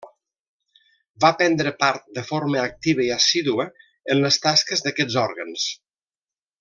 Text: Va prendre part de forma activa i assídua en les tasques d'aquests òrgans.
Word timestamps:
Va 1.25 1.29
prendre 1.41 1.73
part 1.83 2.07
de 2.15 2.23
forma 2.29 2.63
activa 2.63 3.05
i 3.09 3.13
assídua 3.17 3.67
en 4.15 4.23
les 4.25 4.41
tasques 4.47 4.83
d'aquests 4.87 5.19
òrgans. 5.27 5.69